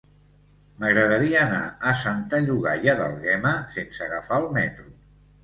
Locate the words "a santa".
1.91-2.39